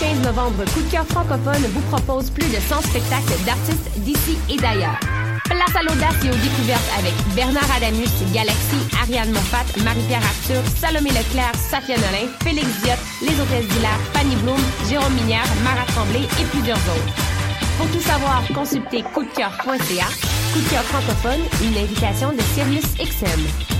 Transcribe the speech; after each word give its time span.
15 0.00 0.22
novembre, 0.24 0.64
Coup 0.72 0.80
cœur 0.90 1.04
francophone 1.06 1.62
vous 1.74 1.82
propose 1.94 2.30
plus 2.30 2.48
de 2.48 2.58
100 2.58 2.80
spectacles 2.88 3.36
d'artistes 3.44 3.90
d'ici 3.98 4.38
et 4.48 4.56
d'ailleurs. 4.56 4.98
Place 5.44 5.76
à 5.76 5.82
l'audace 5.82 6.16
et 6.24 6.30
aux 6.30 6.40
découvertes 6.40 6.90
avec 6.98 7.12
Bernard 7.36 7.70
Adamus, 7.76 8.08
Galaxy, 8.32 8.80
Ariane 9.02 9.30
Moffat, 9.30 9.66
Marie-Pierre 9.84 10.24
Arthur, 10.24 10.62
Salomé 10.80 11.10
Leclerc, 11.10 11.52
Safia 11.54 11.96
Nolin, 11.96 12.32
Félix 12.42 12.66
Diot, 12.82 12.96
Les 13.20 13.38
Hôtesses 13.38 13.68
d'Hilaire, 13.68 14.00
Fanny 14.14 14.36
Bloom, 14.36 14.60
Jérôme 14.88 15.12
Minière, 15.12 15.44
Mara 15.62 15.84
Tremblay 15.92 16.24
et 16.40 16.44
plusieurs 16.44 16.78
autres. 16.78 17.14
Pour 17.76 17.86
tout 17.90 18.00
savoir, 18.00 18.42
consultez 18.54 19.02
coupdecoeur.ca. 19.12 20.08
Coup 20.54 20.60
de 20.60 20.70
cœur 20.70 20.84
francophone, 20.84 21.40
une 21.62 21.76
invitation 21.76 22.32
de 22.32 22.40
Sirius 22.54 22.94
XM. 22.96 23.79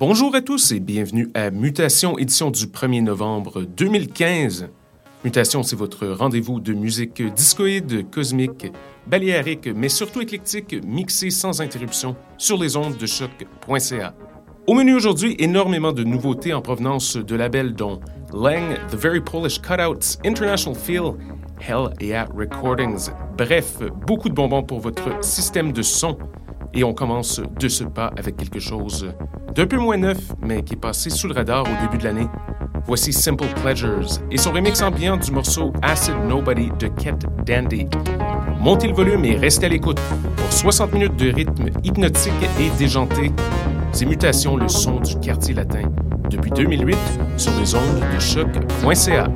Bonjour 0.00 0.34
à 0.34 0.40
tous 0.40 0.72
et 0.72 0.80
bienvenue 0.80 1.28
à 1.34 1.50
Mutation, 1.50 2.16
édition 2.16 2.50
du 2.50 2.64
1er 2.64 3.02
novembre 3.02 3.64
2015. 3.64 4.70
Mutation, 5.26 5.62
c'est 5.62 5.76
votre 5.76 6.06
rendez-vous 6.06 6.58
de 6.58 6.72
musique 6.72 7.22
discoïde, 7.34 8.08
cosmique, 8.08 8.72
baléarique, 9.06 9.68
mais 9.76 9.90
surtout 9.90 10.22
éclectique, 10.22 10.74
mixée 10.86 11.28
sans 11.28 11.60
interruption 11.60 12.16
sur 12.38 12.56
les 12.56 12.78
ondes 12.78 12.96
de 12.96 13.04
choc.ca. 13.04 14.14
Au 14.66 14.72
menu 14.72 14.94
aujourd'hui, 14.94 15.36
énormément 15.38 15.92
de 15.92 16.02
nouveautés 16.02 16.54
en 16.54 16.62
provenance 16.62 17.18
de 17.18 17.36
labels 17.36 17.74
dont 17.74 18.00
Lang, 18.32 18.78
The 18.90 18.94
Very 18.94 19.20
Polish 19.20 19.60
Cutouts, 19.60 20.16
International 20.24 20.78
Feel, 20.80 21.12
Hell 21.60 21.90
Yeah 22.00 22.26
Recordings. 22.34 23.10
Bref, 23.36 23.82
beaucoup 24.06 24.30
de 24.30 24.34
bonbons 24.34 24.62
pour 24.62 24.80
votre 24.80 25.22
système 25.22 25.74
de 25.74 25.82
son. 25.82 26.16
Et 26.72 26.84
on 26.84 26.94
commence 26.94 27.40
de 27.58 27.68
ce 27.68 27.84
pas 27.84 28.12
avec 28.16 28.36
quelque 28.36 28.60
chose 28.60 29.12
d'un 29.54 29.66
peu 29.66 29.78
moins 29.78 29.96
neuf, 29.96 30.18
mais 30.40 30.62
qui 30.62 30.74
est 30.74 30.80
passé 30.80 31.10
sous 31.10 31.26
le 31.26 31.34
radar 31.34 31.64
au 31.64 31.82
début 31.82 31.98
de 31.98 32.04
l'année. 32.04 32.28
Voici 32.86 33.12
Simple 33.12 33.46
Pleasures 33.62 34.20
et 34.30 34.36
son 34.36 34.52
remix 34.52 34.80
ambiant 34.80 35.16
du 35.16 35.30
morceau 35.32 35.72
Acid 35.82 36.14
Nobody 36.28 36.70
de 36.78 36.88
Ket 36.88 37.26
Dandy. 37.44 37.86
Montez 38.60 38.88
le 38.88 38.94
volume 38.94 39.24
et 39.24 39.36
restez 39.36 39.66
à 39.66 39.68
l'écoute 39.68 40.00
pour 40.36 40.52
60 40.52 40.92
minutes 40.92 41.16
de 41.16 41.30
rythme 41.30 41.70
hypnotique 41.82 42.32
et 42.60 42.70
déjanté. 42.78 43.32
Ces 43.92 44.06
mutations, 44.06 44.56
le 44.56 44.68
son 44.68 45.00
du 45.00 45.18
quartier 45.18 45.54
latin. 45.54 45.82
Depuis 46.30 46.50
2008, 46.52 46.96
sur 47.36 47.52
les 47.58 47.74
ondes 47.74 48.00
de 48.14 48.20
choc.ca. 48.20 49.28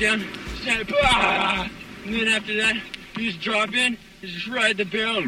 down, 0.00 0.24
snap, 0.62 0.90
ah! 1.02 1.70
and 2.06 2.14
then 2.14 2.28
after 2.28 2.56
that, 2.56 2.74
you 3.18 3.30
just 3.30 3.42
drop 3.42 3.74
in, 3.74 3.98
you 4.22 4.28
just 4.28 4.48
ride 4.48 4.78
the 4.78 4.84
barrel. 4.84 5.26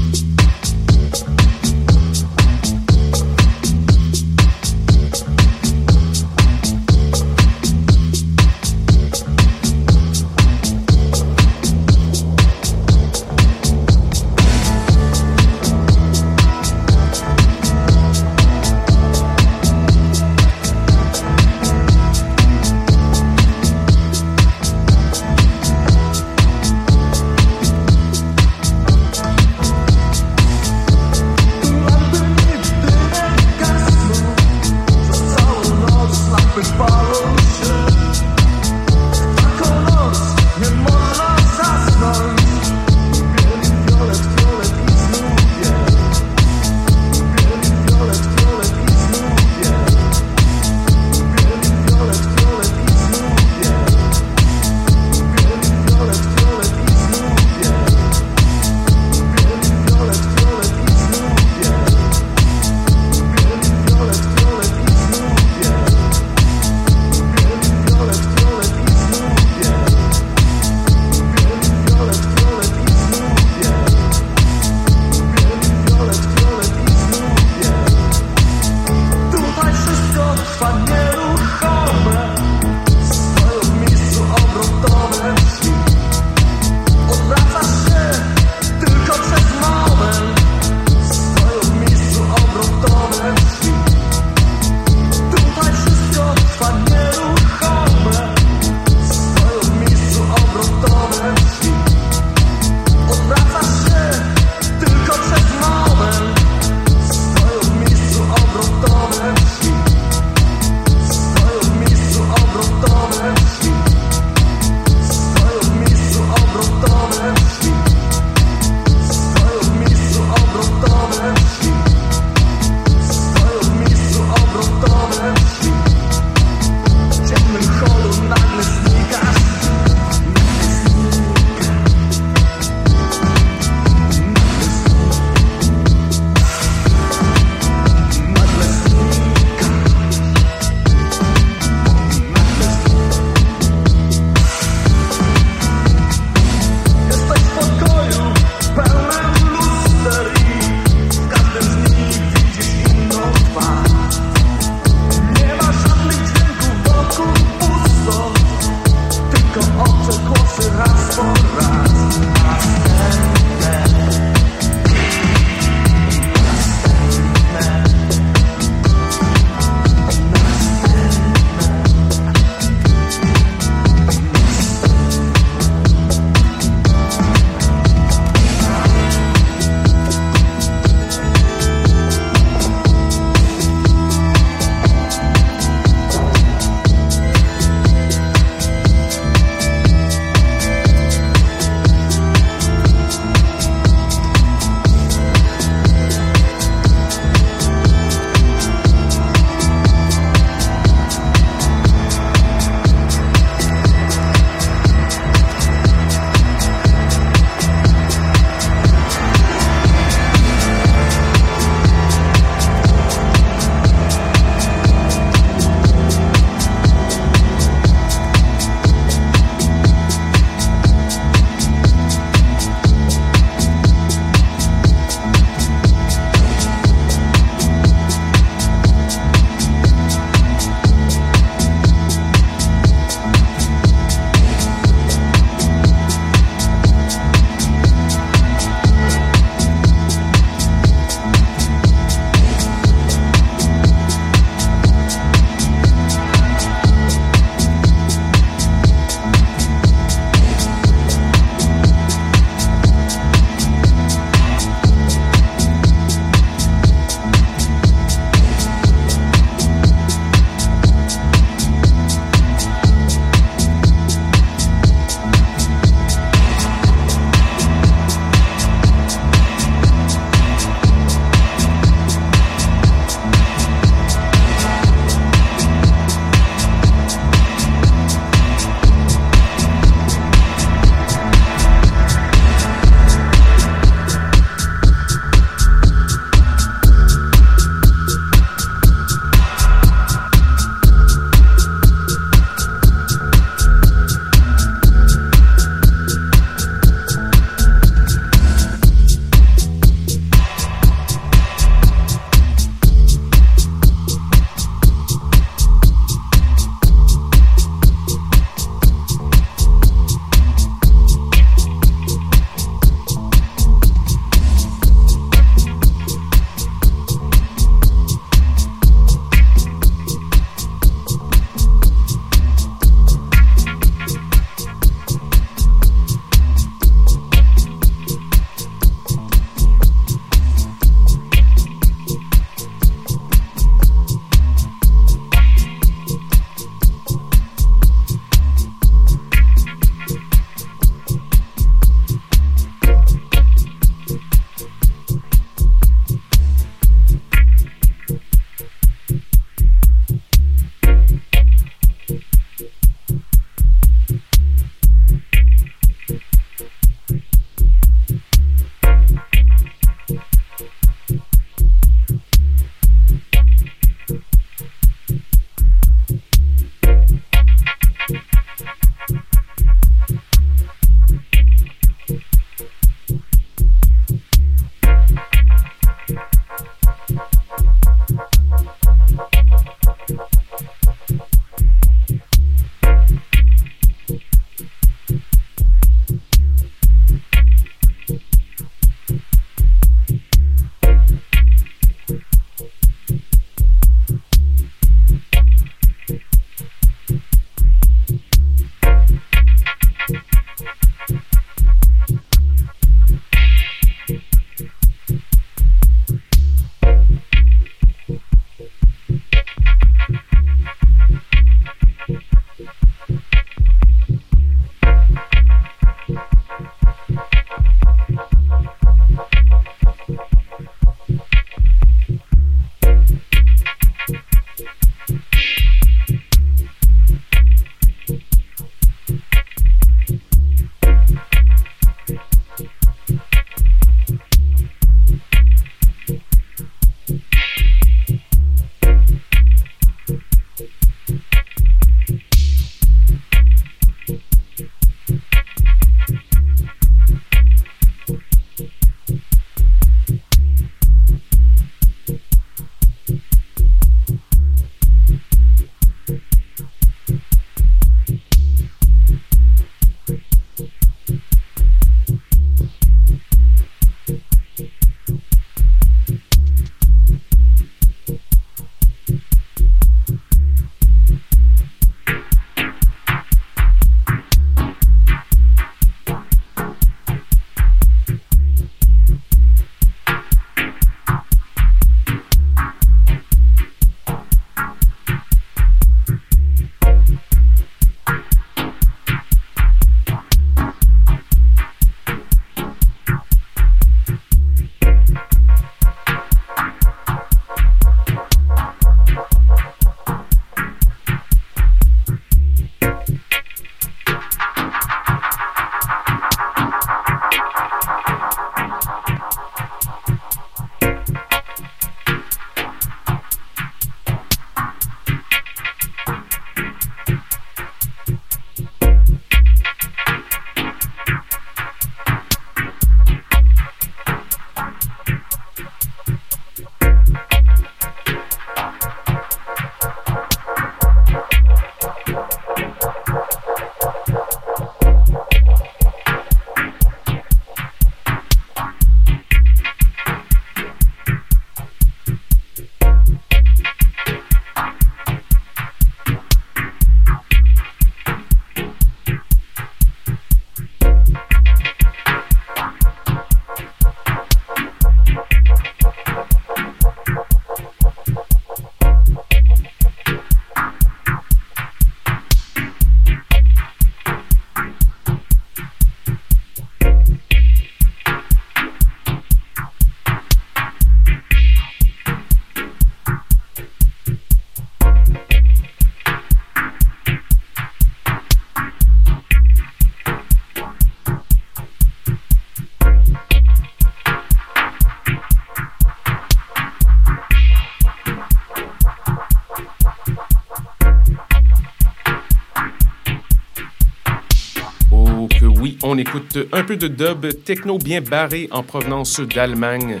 Écoute 596.02 596.36
un 596.52 596.64
peu 596.64 596.76
de 596.76 596.88
dub 596.88 597.26
techno 597.44 597.78
bien 597.78 598.00
barré 598.00 598.48
en 598.50 598.64
provenance 598.64 599.20
d'Allemagne. 599.20 600.00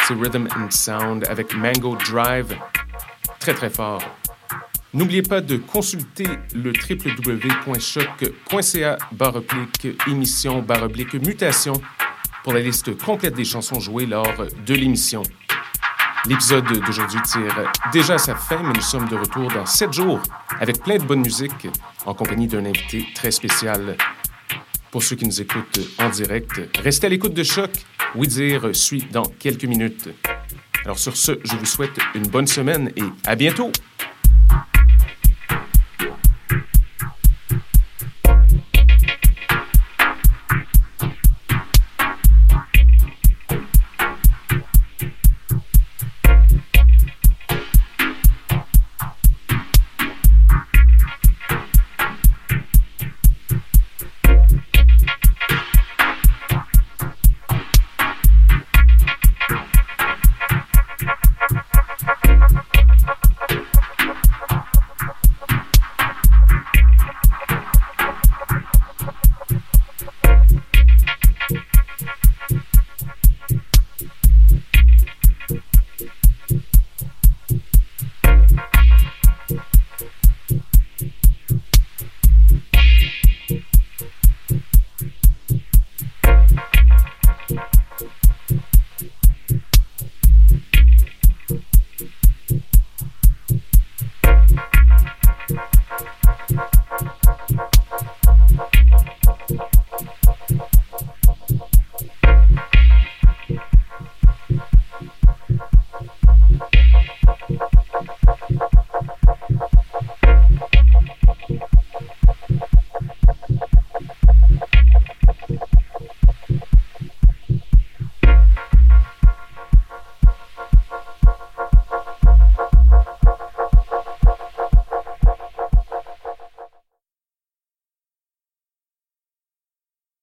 C'est 0.00 0.14
Rhythm 0.14 0.48
and 0.56 0.70
Sound 0.70 1.24
avec 1.28 1.54
Mango 1.54 1.96
Drive. 2.10 2.56
Très 3.38 3.54
très 3.54 3.70
fort. 3.70 4.02
N'oubliez 4.92 5.22
pas 5.22 5.40
de 5.40 5.56
consulter 5.56 6.26
le 6.52 6.72
www.choc.ca 6.72 8.18
baroblique 9.12 9.86
émission 10.08 10.62
baroblique 10.62 11.14
mutation 11.14 11.74
pour 12.42 12.52
la 12.52 12.60
liste 12.60 12.98
complète 12.98 13.34
des 13.34 13.44
chansons 13.44 13.78
jouées 13.78 14.06
lors 14.06 14.34
de 14.66 14.74
l'émission. 14.74 15.22
L'épisode 16.26 16.66
d'aujourd'hui 16.84 17.20
tire 17.22 17.72
déjà 17.92 18.18
sa 18.18 18.34
fin, 18.34 18.60
mais 18.64 18.72
nous 18.72 18.80
sommes 18.80 19.08
de 19.08 19.14
retour 19.14 19.48
dans 19.52 19.64
sept 19.64 19.92
jours 19.92 20.20
avec 20.58 20.82
plein 20.82 20.96
de 20.98 21.04
bonne 21.04 21.20
musique 21.20 21.68
en 22.04 22.14
compagnie 22.14 22.48
d'un 22.48 22.64
invité 22.64 23.06
très 23.14 23.30
spécial. 23.30 23.96
Pour 24.96 25.02
ceux 25.02 25.16
qui 25.16 25.26
nous 25.26 25.42
écoutent 25.42 25.78
en 25.98 26.08
direct, 26.08 26.58
restez 26.82 27.06
à 27.06 27.10
l'écoute 27.10 27.34
de 27.34 27.42
Choc. 27.42 27.70
Oui 28.14 28.26
dire 28.28 28.74
suit 28.74 29.04
dans 29.12 29.24
quelques 29.24 29.66
minutes. 29.66 30.08
Alors 30.86 30.98
sur 30.98 31.18
ce, 31.18 31.32
je 31.44 31.54
vous 31.54 31.66
souhaite 31.66 31.98
une 32.14 32.26
bonne 32.26 32.46
semaine 32.46 32.90
et 32.96 33.02
à 33.26 33.36
bientôt! 33.36 33.72